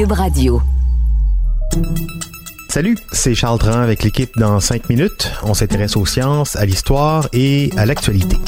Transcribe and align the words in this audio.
Cube 0.00 0.12
Radio. 0.12 0.62
Salut, 2.70 2.96
c'est 3.12 3.34
Charles 3.34 3.58
Dran 3.58 3.80
avec 3.80 4.02
l'équipe 4.02 4.30
dans 4.38 4.58
5 4.58 4.88
minutes. 4.88 5.30
On 5.42 5.52
s'intéresse 5.52 5.94
aux 5.94 6.06
sciences, 6.06 6.56
à 6.56 6.64
l'histoire 6.64 7.28
et 7.34 7.70
à 7.76 7.84
l'actualité. 7.84 8.38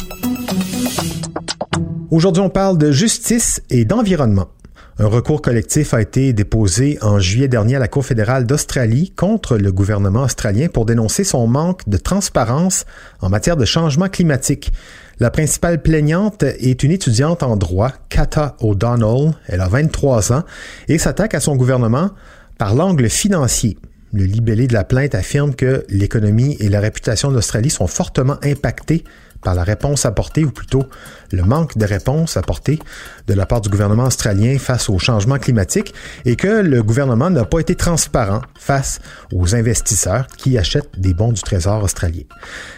Aujourd'hui, 2.11 2.43
on 2.43 2.49
parle 2.49 2.79
de 2.79 2.91
justice 2.91 3.61
et 3.69 3.85
d'environnement. 3.85 4.49
Un 4.99 5.07
recours 5.07 5.41
collectif 5.41 5.95
a 5.95 6.03
été 6.03 6.35
déposé 6.35 6.99
en 7.01 7.19
juillet 7.19 7.49
dernier 7.49 7.77
à 7.77 7.79
la 7.79 7.89
Cour 7.89 8.05
fédérale 8.05 8.45
d'Australie 8.45 9.11
contre 9.17 9.57
le 9.57 9.73
gouvernement 9.73 10.25
australien 10.25 10.69
pour 10.69 10.85
dénoncer 10.85 11.25
son 11.25 11.47
manque 11.47 11.89
de 11.89 11.97
transparence 11.97 12.85
en 13.23 13.31
matière 13.31 13.57
de 13.57 13.65
changement 13.65 14.11
climatique. 14.11 14.71
La 15.19 15.31
principale 15.31 15.81
plaignante 15.81 16.43
est 16.43 16.83
une 16.83 16.91
étudiante 16.91 17.43
en 17.43 17.57
droit, 17.57 17.93
Kata 18.11 18.55
O'Donnell. 18.61 19.33
Elle 19.47 19.63
a 19.63 19.69
23 19.69 20.35
ans 20.35 20.45
et 20.89 20.99
s'attaque 20.99 21.35
à 21.35 21.41
son 21.41 21.57
gouvernement 21.57 22.11
par 22.59 22.75
l'angle 22.75 23.09
financier. 23.09 23.79
Le 24.13 24.25
libellé 24.25 24.67
de 24.67 24.75
la 24.75 24.85
plainte 24.85 25.15
affirme 25.15 25.55
que 25.55 25.87
l'économie 25.89 26.59
et 26.61 26.69
la 26.69 26.81
réputation 26.81 27.31
de 27.31 27.35
l'Australie 27.35 27.71
sont 27.71 27.87
fortement 27.87 28.37
impactées 28.43 29.05
par 29.43 29.55
la 29.55 29.65
réponse 29.65 30.07
apportée, 30.07 30.45
ou 30.45 30.51
plutôt 30.51 30.85
le 31.31 31.43
manque 31.43 31.77
de 31.77 31.85
réponse 31.85 32.37
apportée 32.37 32.79
de 33.27 33.35
la 33.35 33.47
part 33.47 33.61
du 33.61 33.69
gouvernement 33.69 34.05
australien 34.07 34.59
face 34.59 34.89
au 34.89 34.99
changement 34.99 35.39
climatique, 35.39 35.95
et 36.25 36.37
que 36.37 36.49
le 36.49 36.83
gouvernement 36.83 37.31
n'a 37.31 37.45
pas 37.45 37.61
été 37.61 37.75
transparent 37.75 38.43
face 38.59 39.01
aux 39.33 39.55
investisseurs 39.55 40.27
qui 40.37 40.59
achètent 40.59 40.99
des 40.99 41.15
bons 41.15 41.33
du 41.33 41.43
Trésor 41.43 41.83
australien. 41.83 42.23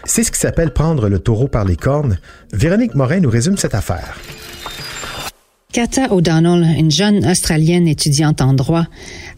C'est 0.05 0.23
ce 0.23 0.31
qui 0.31 0.39
s'appelle 0.39 0.71
prendre 0.71 1.09
le 1.09 1.19
taureau 1.19 1.47
par 1.47 1.65
les 1.65 1.75
cornes. 1.75 2.17
Véronique 2.53 2.95
Morin 2.95 3.19
nous 3.19 3.29
résume 3.29 3.57
cette 3.57 3.75
affaire. 3.75 4.17
Kata 5.75 6.13
O'Donnell, 6.13 6.65
une 6.77 6.89
jeune 6.89 7.25
Australienne 7.25 7.85
étudiante 7.85 8.39
en 8.39 8.53
droit, 8.53 8.85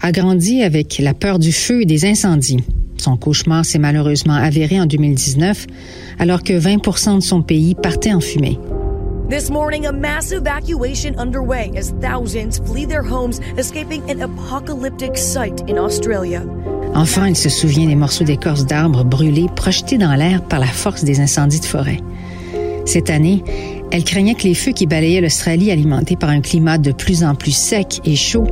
a 0.01 0.11
grandi 0.11 0.61
avec 0.61 0.99
la 0.99 1.15
peur 1.15 1.39
du 1.39 1.51
feu 1.51 1.81
et 1.81 1.85
des 1.85 2.05
incendies. 2.05 2.63
Son 3.01 3.17
cauchemar 3.17 3.65
s'est 3.65 3.79
malheureusement 3.79 4.33
avéré 4.33 4.79
en 4.79 4.85
2019, 4.85 5.67
alors 6.19 6.43
que 6.43 6.53
20% 6.53 7.15
de 7.15 7.19
son 7.21 7.41
pays 7.41 7.75
partait 7.75 8.13
en 8.13 8.19
fumée. 8.19 8.59
This 9.29 9.49
morning, 9.49 9.85
a 9.85 9.91
mass 9.91 10.31
evacuation 10.31 11.13
underway 11.19 11.71
as 11.77 11.91
thousands 12.01 12.61
flee 12.65 12.85
their 12.85 13.03
homes, 13.03 13.41
escaping 13.57 14.01
an 14.09 14.21
apocalyptic 14.21 15.17
sight 15.17 15.61
in 15.69 15.77
Australia. 15.77 16.43
Enfin, 16.95 17.27
il 17.27 17.35
se 17.35 17.49
souvient 17.49 17.87
des 17.87 17.95
morceaux 17.95 18.23
d'écorce 18.23 18.65
d'arbres 18.65 19.03
brûlés 19.03 19.47
projetés 19.53 19.97
dans 19.97 20.15
l'air 20.15 20.41
par 20.43 20.59
la 20.59 20.67
force 20.67 21.03
des 21.03 21.19
incendies 21.19 21.59
de 21.59 21.65
forêt. 21.65 21.99
Cette 22.85 23.09
année, 23.09 23.43
elle 23.91 24.05
craignait 24.05 24.33
que 24.33 24.43
les 24.43 24.53
feux 24.53 24.71
qui 24.71 24.87
balayaient 24.87 25.19
l'Australie, 25.19 25.71
alimentés 25.71 26.15
par 26.15 26.29
un 26.29 26.39
climat 26.39 26.77
de 26.77 26.93
plus 26.93 27.25
en 27.25 27.35
plus 27.35 27.55
sec 27.55 27.99
et 28.05 28.15
chaud, 28.15 28.47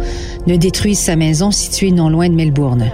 ne 0.45 0.57
détruisent 0.57 0.99
sa 0.99 1.15
maison 1.15 1.51
située 1.51 1.91
non 1.91 2.09
loin 2.09 2.27
de 2.27 2.35
Melbourne. 2.35 2.91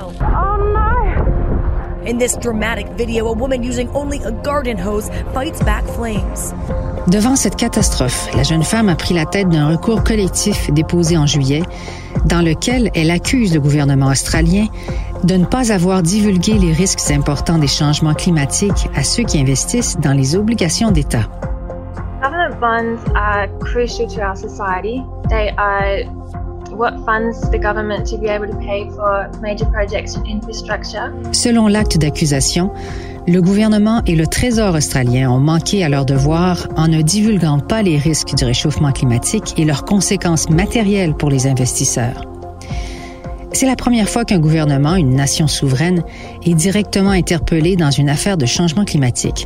Devant 7.07 7.35
cette 7.35 7.55
catastrophe, 7.55 8.29
la 8.35 8.43
jeune 8.43 8.63
femme 8.63 8.89
a 8.89 8.95
pris 8.95 9.13
la 9.13 9.25
tête 9.25 9.49
d'un 9.49 9.69
recours 9.69 10.03
collectif 10.03 10.71
déposé 10.71 11.17
en 11.17 11.25
juillet, 11.25 11.63
dans 12.25 12.41
lequel 12.41 12.89
elle 12.95 13.11
accuse 13.11 13.53
le 13.53 13.59
gouvernement 13.59 14.07
australien 14.07 14.67
de 15.23 15.35
ne 15.35 15.45
pas 15.45 15.71
avoir 15.71 16.01
divulgué 16.01 16.53
les 16.53 16.73
risques 16.73 17.11
importants 17.11 17.59
des 17.59 17.67
changements 17.67 18.13
climatiques 18.13 18.89
à 18.95 19.03
ceux 19.03 19.23
qui 19.23 19.39
investissent 19.39 19.97
dans 19.99 20.13
les 20.13 20.35
obligations 20.35 20.91
d'État. 20.91 21.29
Government 22.21 22.59
bonds 22.59 22.99
are 23.15 23.47
crucial 23.59 24.07
to 24.07 24.21
our 24.21 24.35
society. 24.35 25.03
They 25.29 25.51
are 25.57 26.05
Selon 31.31 31.67
l'acte 31.67 31.97
d'accusation, 31.97 32.71
le 33.27 33.41
gouvernement 33.41 34.01
et 34.07 34.15
le 34.15 34.25
Trésor 34.25 34.75
australien 34.75 35.29
ont 35.29 35.39
manqué 35.39 35.83
à 35.83 35.89
leur 35.89 36.05
devoir 36.05 36.67
en 36.75 36.87
ne 36.87 37.01
divulguant 37.01 37.59
pas 37.59 37.83
les 37.83 37.97
risques 37.97 38.33
du 38.35 38.45
réchauffement 38.45 38.91
climatique 38.91 39.53
et 39.57 39.65
leurs 39.65 39.85
conséquences 39.85 40.49
matérielles 40.49 41.13
pour 41.13 41.29
les 41.29 41.45
investisseurs. 41.45 42.25
C'est 43.53 43.67
la 43.67 43.75
première 43.75 44.09
fois 44.09 44.25
qu'un 44.25 44.39
gouvernement, 44.39 44.95
une 44.95 45.13
nation 45.13 45.47
souveraine, 45.47 46.03
est 46.45 46.53
directement 46.53 47.11
interpellé 47.11 47.75
dans 47.75 47.91
une 47.91 48.09
affaire 48.09 48.37
de 48.37 48.45
changement 48.45 48.85
climatique. 48.85 49.45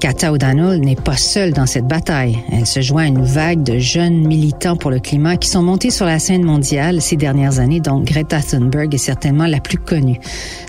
Kata 0.00 0.30
O'Donnell 0.30 0.80
n'est 0.80 0.94
pas 0.94 1.16
seule 1.16 1.52
dans 1.52 1.64
cette 1.64 1.86
bataille. 1.86 2.38
Elle 2.52 2.66
se 2.66 2.80
joint 2.80 3.04
à 3.04 3.06
une 3.06 3.24
vague 3.24 3.62
de 3.62 3.78
jeunes 3.78 4.26
militants 4.26 4.76
pour 4.76 4.90
le 4.90 4.98
climat 4.98 5.36
qui 5.36 5.48
sont 5.48 5.62
montés 5.62 5.90
sur 5.90 6.04
la 6.04 6.18
scène 6.18 6.44
mondiale 6.44 7.00
ces 7.00 7.16
dernières 7.16 7.60
années, 7.60 7.80
dont 7.80 8.00
Greta 8.00 8.40
Thunberg 8.40 8.94
est 8.94 8.98
certainement 8.98 9.46
la 9.46 9.60
plus 9.60 9.78
connue. 9.78 10.20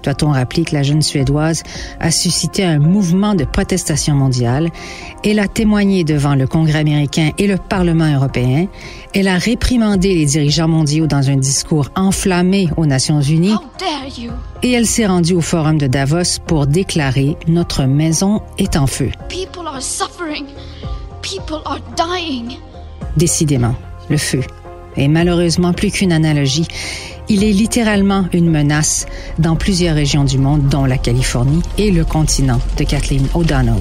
Doit-on 0.03 0.31
rappeler 0.31 0.63
que 0.63 0.73
la 0.73 0.83
jeune 0.83 1.01
Suédoise 1.01 1.63
a 1.99 2.09
suscité 2.09 2.63
un 2.63 2.79
mouvement 2.79 3.35
de 3.35 3.43
protestation 3.43 4.15
mondiale? 4.15 4.69
Elle 5.25 5.39
a 5.39 5.47
témoigné 5.47 6.03
devant 6.03 6.35
le 6.35 6.47
Congrès 6.47 6.79
américain 6.79 7.31
et 7.38 7.47
le 7.47 7.57
Parlement 7.57 8.11
européen. 8.13 8.67
Elle 9.13 9.27
a 9.27 9.38
réprimandé 9.38 10.13
les 10.13 10.25
dirigeants 10.25 10.69
mondiaux 10.69 11.07
dans 11.07 11.29
un 11.29 11.38
discours 11.38 11.89
enflammé 11.95 12.69
aux 12.77 12.85
Nations 12.85 13.21
Unies. 13.21 13.55
Et 14.63 14.72
elle 14.72 14.88
s'est 14.88 15.06
rendue 15.06 15.34
au 15.34 15.41
Forum 15.41 15.78
de 15.78 15.88
Davos 15.88 16.40
pour 16.47 16.66
déclarer 16.66 17.38
Notre 17.47 17.84
maison 17.84 18.41
est 18.57 18.75
en 18.75 18.88
feu. 18.88 19.12
People 19.29 19.68
are 19.68 19.81
suffering. 19.81 20.45
People 21.22 21.62
are 21.66 21.79
dying. 21.95 22.57
Décidément, 23.18 23.75
le 24.09 24.18
feu 24.18 24.41
est 24.95 25.07
malheureusement 25.07 25.73
plus 25.73 25.91
qu'une 25.91 26.12
analogie. 26.12 26.68
Il 27.29 27.44
est 27.44 27.51
littéralement 27.51 28.25
une 28.34 28.50
menace 28.50 29.06
dans 29.38 29.56
plusieurs 29.56 29.95
régions 29.95 30.23
du 30.23 30.38
monde, 30.38 30.68
dont 30.69 30.85
la 30.85 30.97
Californie 30.97 31.62
et 31.78 31.91
le 31.91 32.03
continent 32.03 32.59
de 32.78 32.84
Kathleen 32.84 33.28
O'Donnell. 33.35 33.75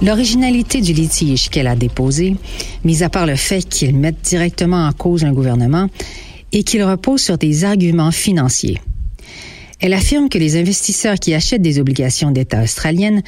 L'originalité 0.00 0.80
du 0.80 0.92
litige 0.92 1.50
qu'elle 1.50 1.66
a 1.66 1.74
déposé, 1.74 2.36
mis 2.84 3.02
à 3.02 3.08
part 3.08 3.26
le 3.26 3.34
fait 3.34 3.68
qu'il 3.68 3.96
mette 3.96 4.22
directement 4.22 4.86
en 4.86 4.92
cause 4.92 5.24
un 5.24 5.32
gouvernement, 5.32 5.88
et 6.52 6.62
qu'il 6.62 6.82
repose 6.82 7.20
sur 7.20 7.38
des 7.38 7.64
arguments 7.64 8.10
financiers. 8.10 8.80
Elle 9.80 9.92
affirme 9.92 10.28
que 10.28 10.38
les 10.38 10.56
investisseurs 10.56 11.20
qui 11.20 11.34
achètent 11.34 11.62
des 11.62 11.78
obligations 11.78 12.32
d'État 12.32 12.62
australiennes 12.62 13.22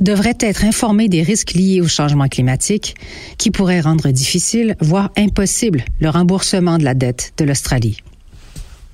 devraient 0.00 0.36
être 0.40 0.64
informés 0.64 1.08
des 1.08 1.22
risques 1.22 1.54
liés 1.54 1.80
au 1.80 1.88
changement 1.88 2.28
climatique 2.28 2.94
qui 3.38 3.50
pourraient 3.50 3.80
rendre 3.80 4.10
difficile, 4.10 4.76
voire 4.80 5.10
impossible, 5.16 5.84
le 6.00 6.10
remboursement 6.10 6.76
de 6.76 6.84
la 6.84 6.94
dette 6.94 7.32
de 7.38 7.44
l'Australie. 7.44 7.96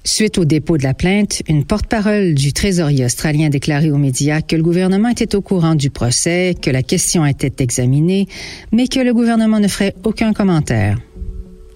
Suite 0.04 0.38
au 0.38 0.44
dépôt 0.44 0.78
de 0.78 0.82
la 0.82 0.94
plainte, 0.94 1.42
une 1.46 1.64
porte-parole 1.64 2.34
du 2.34 2.52
trésorier 2.54 3.04
australien 3.04 3.46
a 3.46 3.50
déclaré 3.50 3.90
aux 3.90 3.98
médias 3.98 4.40
que 4.40 4.56
le 4.56 4.62
gouvernement 4.62 5.10
était 5.10 5.34
au 5.34 5.42
courant 5.42 5.74
du 5.74 5.90
procès, 5.90 6.54
que 6.60 6.70
la 6.70 6.82
question 6.82 7.26
était 7.26 7.62
examinée, 7.62 8.26
mais 8.72 8.88
que 8.88 9.00
le 9.00 9.12
gouvernement 9.12 9.60
ne 9.60 9.68
ferait 9.68 9.94
aucun 10.04 10.32
commentaire. 10.32 10.96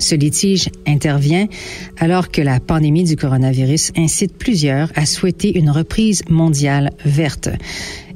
Ce 0.04 0.15
litige 0.15 0.69
intervient 0.87 1.47
alors 1.98 2.31
que 2.31 2.42
la 2.42 2.60
pandémie 2.60 3.04
du 3.04 3.16
coronavirus 3.16 3.91
incite 3.97 4.37
plusieurs 4.37 4.92
à 4.97 5.06
souhaiter 5.06 5.59
une 5.59 5.70
reprise 5.70 6.22
mondiale 6.28 6.91
verte 7.06 7.48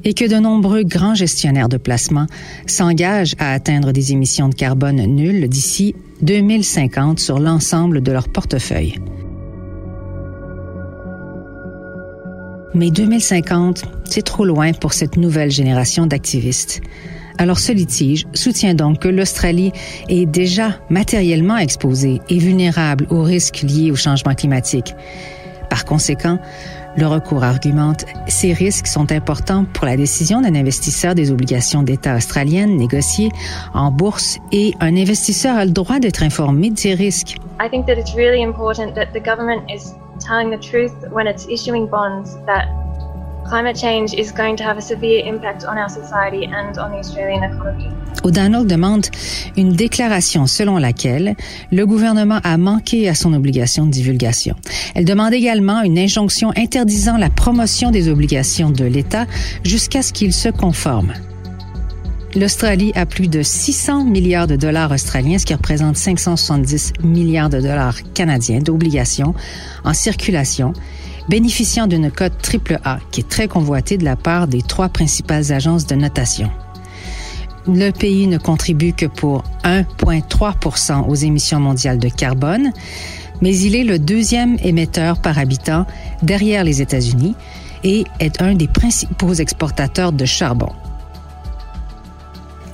et 0.03 0.13
que 0.13 0.25
de 0.25 0.35
nombreux 0.35 0.83
grands 0.83 1.15
gestionnaires 1.15 1.67
de 1.67 1.77
placement 1.77 2.27
s'engagent 2.67 3.33
à 3.39 3.53
atteindre 3.53 3.91
des 3.91 4.11
émissions 4.11 4.49
de 4.49 4.53
carbone 4.53 5.03
nulles 5.03 5.49
d'ici 5.49 5.95
2050 6.21 7.19
sur 7.19 7.39
l'ensemble 7.39 8.03
de 8.03 8.11
leur 8.11 8.29
portefeuille. 8.29 8.99
Mais 12.75 12.91
2050, 12.91 13.85
c'est 14.05 14.21
trop 14.21 14.45
loin 14.45 14.73
pour 14.73 14.93
cette 14.93 15.17
nouvelle 15.17 15.49
génération 15.49 16.05
d'activistes. 16.05 16.81
Alors 17.39 17.57
ce 17.57 17.71
litige 17.71 18.27
soutient 18.33 18.73
donc 18.73 18.99
que 18.99 19.07
l'Australie 19.07 19.71
est 20.09 20.25
déjà 20.25 20.71
matériellement 20.89 21.55
exposée 21.55 22.19
et 22.27 22.37
vulnérable 22.37 23.07
aux 23.09 23.23
risques 23.23 23.61
liés 23.61 23.91
au 23.91 23.95
changement 23.95 24.35
climatique. 24.35 24.93
Par 25.69 25.85
conséquent, 25.85 26.37
le 26.97 27.07
recours 27.07 27.45
argumente 27.45 28.03
ces 28.27 28.51
risques 28.51 28.87
sont 28.87 29.13
importants 29.13 29.63
pour 29.63 29.85
la 29.85 29.95
décision 29.95 30.41
d'un 30.41 30.53
investisseur 30.53 31.15
des 31.15 31.31
obligations 31.31 31.81
d'État 31.81 32.17
australiennes 32.17 32.75
négociées 32.75 33.29
en 33.73 33.89
bourse 33.89 34.37
et 34.51 34.73
un 34.81 34.97
investisseur 34.97 35.55
a 35.55 35.63
le 35.63 35.71
droit 35.71 35.99
d'être 35.99 36.23
informé 36.23 36.71
de 36.71 36.77
ces 36.77 36.93
risques. 36.93 37.37
I 37.61 37.69
think 37.69 37.85
that 37.85 37.93
it's 37.93 38.15
really 38.15 38.43
important 38.43 38.95
that 38.95 39.13
the 39.13 39.23
government 39.23 39.61
is 39.69 39.93
telling 40.19 40.51
the 40.51 40.59
truth 40.59 40.91
when 41.13 41.25
it's 41.25 41.47
issuing 41.49 41.87
bonds 41.87 42.35
that 42.45 42.67
climate 43.49 43.75
change 43.75 44.13
is 44.13 44.31
going 44.31 44.55
to 44.55 44.63
have 44.63 44.77
a 44.77 44.81
severe 44.81 45.25
impact 45.25 45.65
on 45.65 45.77
our 45.77 45.89
society 45.89 46.45
and 46.45 46.77
on 46.77 46.91
the 46.91 46.99
Australian 46.99 47.43
economy. 47.43 47.89
O'Donnell 48.23 48.65
demande 48.65 49.07
une 49.57 49.73
déclaration 49.73 50.45
selon 50.45 50.77
laquelle 50.77 51.35
le 51.71 51.85
gouvernement 51.85 52.39
a 52.43 52.57
manqué 52.57 53.09
à 53.09 53.15
son 53.15 53.33
obligation 53.33 53.85
de 53.85 53.91
divulgation. 53.91 54.55
Elle 54.93 55.05
demande 55.05 55.33
également 55.33 55.81
une 55.81 55.97
injonction 55.97 56.51
interdisant 56.55 57.17
la 57.17 57.29
promotion 57.29 57.91
des 57.91 58.07
obligations 58.09 58.69
de 58.69 58.85
l'État 58.85 59.25
jusqu'à 59.63 60.01
ce 60.01 60.13
qu'il 60.13 60.33
se 60.33 60.49
conforme. 60.49 61.13
L'Australie 62.35 62.91
a 62.93 63.07
plus 63.07 63.27
de 63.27 63.41
600 63.41 64.03
milliards 64.03 64.45
de 64.45 64.55
dollars 64.55 64.91
australiens, 64.91 65.39
ce 65.39 65.45
qui 65.47 65.55
représente 65.55 65.95
570 65.97 66.93
milliards 67.03 67.49
de 67.49 67.59
dollars 67.59 67.97
canadiens 68.13 68.59
d'obligations 68.59 69.33
en 69.83 69.95
circulation, 69.95 70.73
bénéficiant 71.29 71.87
d'une 71.87 72.11
cote 72.11 72.33
AAA 72.43 72.99
qui 73.11 73.21
est 73.21 73.29
très 73.29 73.47
convoitée 73.47 73.97
de 73.97 74.03
la 74.03 74.15
part 74.15 74.47
des 74.47 74.61
trois 74.61 74.89
principales 74.89 75.51
agences 75.53 75.85
de 75.85 75.95
notation. 75.95 76.49
Le 77.67 77.91
pays 77.91 78.27
ne 78.27 78.37
contribue 78.37 78.93
que 78.93 79.05
pour 79.05 79.43
1,3 79.63 81.07
aux 81.07 81.15
émissions 81.15 81.59
mondiales 81.59 81.99
de 81.99 82.09
carbone, 82.09 82.71
mais 83.41 83.55
il 83.57 83.75
est 83.75 83.83
le 83.83 83.99
deuxième 83.99 84.57
émetteur 84.63 85.21
par 85.21 85.37
habitant 85.37 85.85
derrière 86.23 86.63
les 86.63 86.81
États-Unis 86.81 87.35
et 87.83 88.05
est 88.19 88.41
un 88.41 88.55
des 88.55 88.67
principaux 88.67 89.33
exportateurs 89.33 90.11
de 90.11 90.25
charbon. 90.25 90.73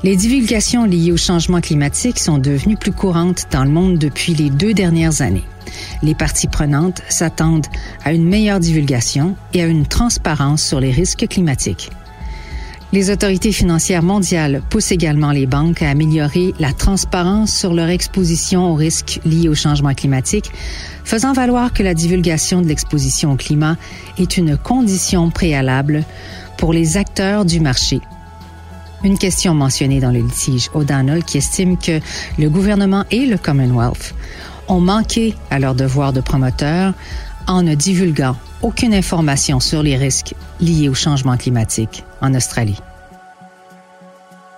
Les 0.05 0.15
divulgations 0.15 0.85
liées 0.85 1.11
au 1.11 1.17
changement 1.17 1.61
climatique 1.61 2.19
sont 2.19 2.37
devenues 2.37 2.77
plus 2.77 2.91
courantes 2.91 3.47
dans 3.49 3.63
le 3.63 3.71
monde 3.71 3.97
depuis 3.97 4.35
les 4.35 4.51
deux 4.51 4.75
dernières 4.75 5.23
années. 5.23 5.47
Les 6.03 6.13
parties 6.13 6.47
prenantes 6.47 7.01
s'attendent 7.09 7.65
à 8.03 8.13
une 8.13 8.29
meilleure 8.29 8.59
divulgation 8.59 9.35
et 9.55 9.63
à 9.63 9.65
une 9.65 9.87
transparence 9.87 10.61
sur 10.61 10.79
les 10.79 10.91
risques 10.91 11.25
climatiques. 11.27 11.89
Les 12.93 13.09
autorités 13.09 13.51
financières 13.51 14.03
mondiales 14.03 14.61
poussent 14.69 14.91
également 14.91 15.31
les 15.31 15.47
banques 15.47 15.81
à 15.81 15.89
améliorer 15.89 16.53
la 16.59 16.71
transparence 16.71 17.51
sur 17.51 17.73
leur 17.73 17.89
exposition 17.89 18.71
aux 18.71 18.75
risques 18.75 19.21
liés 19.25 19.49
au 19.49 19.55
changement 19.55 19.95
climatique, 19.95 20.51
faisant 21.03 21.33
valoir 21.33 21.73
que 21.73 21.81
la 21.81 21.95
divulgation 21.95 22.61
de 22.61 22.67
l'exposition 22.67 23.31
au 23.31 23.37
climat 23.37 23.75
est 24.19 24.37
une 24.37 24.55
condition 24.55 25.31
préalable 25.31 26.03
pour 26.59 26.73
les 26.73 26.95
acteurs 26.95 27.43
du 27.43 27.59
marché 27.59 28.01
une 29.03 29.17
question 29.17 29.53
mentionnée 29.53 29.99
dans 29.99 30.11
le 30.11 30.19
litige 30.19 30.69
O'Donnell 30.73 31.23
qui 31.23 31.37
estime 31.37 31.77
que 31.77 31.99
le 32.39 32.49
gouvernement 32.49 33.05
et 33.11 33.25
le 33.25 33.37
Commonwealth 33.37 34.15
ont 34.67 34.79
manqué 34.79 35.35
à 35.51 35.59
leur 35.59 35.75
devoir 35.75 36.13
de 36.13 36.21
promoteur 36.21 36.93
en 37.47 37.61
ne 37.61 37.75
divulguant 37.75 38.35
aucune 38.61 38.93
information 38.93 39.59
sur 39.59 39.83
les 39.83 39.95
risques 39.95 40.33
liés 40.59 40.89
au 40.89 40.93
changement 40.93 41.37
climatique 41.37 42.03
en 42.21 42.33
Australie. 42.33 42.79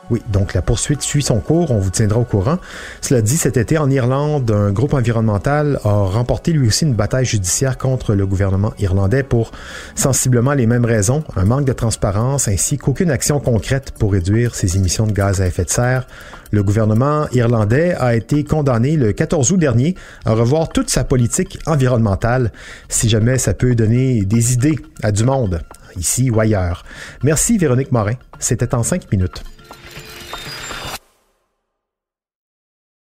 Oui, 0.09 0.21
donc 0.29 0.53
la 0.53 0.61
poursuite 0.61 1.01
suit 1.01 1.21
son 1.21 1.39
cours, 1.39 1.71
on 1.71 1.79
vous 1.79 1.89
tiendra 1.89 2.19
au 2.19 2.23
courant. 2.23 2.59
Cela 3.01 3.21
dit, 3.21 3.35
cet 3.35 3.57
été 3.57 3.77
en 3.77 3.89
Irlande, 3.89 4.49
un 4.51 4.71
groupe 4.71 4.93
environnemental 4.93 5.79
a 5.83 5.89
remporté 5.89 6.53
lui 6.53 6.67
aussi 6.67 6.85
une 6.85 6.93
bataille 6.93 7.25
judiciaire 7.25 7.77
contre 7.77 8.13
le 8.13 8.25
gouvernement 8.25 8.73
irlandais 8.79 9.23
pour 9.23 9.51
sensiblement 9.95 10.53
les 10.53 10.65
mêmes 10.65 10.85
raisons, 10.85 11.23
un 11.35 11.43
manque 11.43 11.65
de 11.65 11.73
transparence 11.73 12.47
ainsi 12.47 12.77
qu'aucune 12.77 13.11
action 13.11 13.41
concrète 13.41 13.91
pour 13.99 14.13
réduire 14.13 14.55
ses 14.55 14.77
émissions 14.77 15.07
de 15.07 15.11
gaz 15.11 15.41
à 15.41 15.47
effet 15.47 15.65
de 15.65 15.69
serre. 15.69 16.07
Le 16.51 16.63
gouvernement 16.63 17.27
irlandais 17.33 17.93
a 17.95 18.15
été 18.15 18.45
condamné 18.45 18.95
le 18.95 19.11
14 19.11 19.51
août 19.51 19.57
dernier 19.57 19.95
à 20.23 20.33
revoir 20.33 20.69
toute 20.69 20.89
sa 20.89 21.03
politique 21.03 21.59
environnementale, 21.65 22.53
si 22.87 23.09
jamais 23.09 23.37
ça 23.37 23.53
peut 23.53 23.75
donner 23.75 24.23
des 24.23 24.53
idées 24.53 24.79
à 25.03 25.11
du 25.11 25.25
monde, 25.25 25.59
ici 25.97 26.29
ou 26.29 26.39
ailleurs. 26.39 26.85
Merci 27.23 27.57
Véronique 27.57 27.91
Morin, 27.91 28.15
c'était 28.39 28.73
en 28.73 28.83
cinq 28.83 29.11
minutes. 29.11 29.43